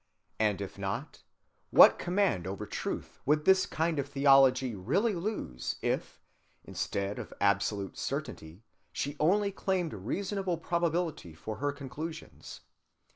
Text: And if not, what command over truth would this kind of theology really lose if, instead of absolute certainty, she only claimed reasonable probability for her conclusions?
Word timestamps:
And 0.39 0.61
if 0.61 0.79
not, 0.79 1.21
what 1.69 1.99
command 1.99 2.47
over 2.47 2.65
truth 2.65 3.19
would 3.23 3.45
this 3.45 3.67
kind 3.67 3.99
of 3.99 4.09
theology 4.09 4.73
really 4.73 5.13
lose 5.13 5.75
if, 5.83 6.19
instead 6.63 7.19
of 7.19 7.31
absolute 7.39 7.99
certainty, 7.99 8.63
she 8.91 9.15
only 9.19 9.51
claimed 9.51 9.93
reasonable 9.93 10.57
probability 10.57 11.35
for 11.35 11.57
her 11.57 11.71
conclusions? 11.71 12.61